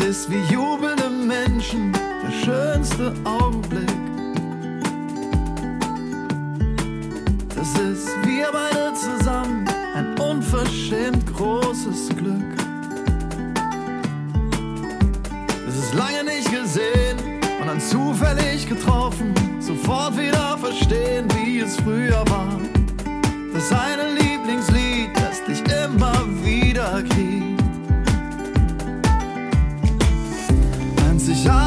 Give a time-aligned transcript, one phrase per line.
[0.00, 3.88] ist wie jubelnde Menschen, der schönste Augenblick.
[7.54, 12.54] Das ist wir beide zusammen, ein unverschämt großes Glück.
[15.68, 17.18] Es ist lange nicht gesehen
[17.60, 22.33] und dann zufällig getroffen, sofort wieder verstehen, wie es früher war.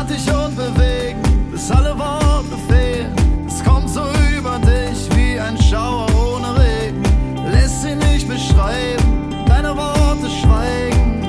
[0.08, 3.14] Einzigartig und bewegend, bis alle Worte fehlen.
[3.46, 4.02] Es kommt so
[4.38, 7.04] über dich wie ein Schauer ohne Regen.
[7.52, 11.22] Lässt sie nicht beschreiben, deine Worte schweigen.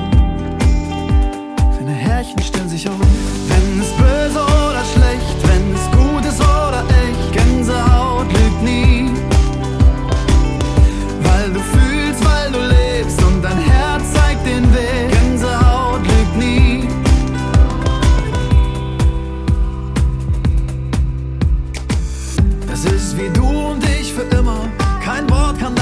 [1.77, 2.95] Deine Härchen stellen sich auf,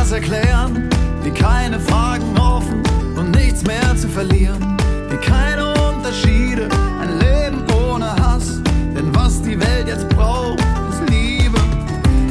[0.08, 0.90] das erklären.
[1.24, 2.82] Wie keine Fragen offen
[3.18, 4.78] und nichts mehr zu verlieren.
[5.10, 6.70] Wie keine Unterschiede.
[7.02, 8.62] Ein Leben ohne Hass.
[8.96, 10.60] Denn was die Welt jetzt braucht,
[10.92, 11.60] ist Liebe.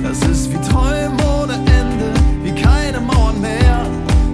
[0.03, 2.09] Das ist wie Träumen ohne Ende.
[2.43, 3.85] Wie keine Mauern mehr.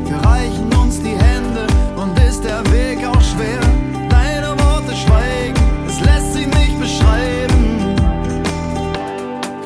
[0.07, 3.63] Wir reichen uns die Hände und ist der Weg auch schwer.
[4.09, 5.59] Deine Worte schweigen.
[5.89, 7.97] Es lässt sich nicht beschreiben.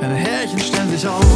[0.01, 1.36] Deine Härchen stellen sich auf,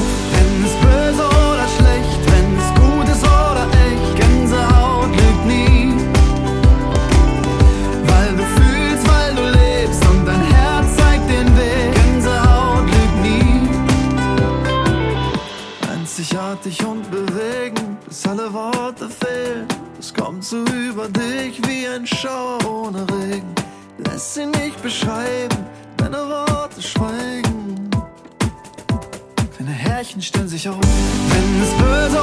[19.01, 19.67] Worte fehlen.
[19.99, 23.55] Es kommt so über dich wie ein Schauer ohne Regen.
[23.99, 25.57] Lässt sie nicht beschreiben,
[25.97, 27.91] deine Worte schweigen.
[29.59, 32.21] Deine Härchen stellen sich auf, wenn es böse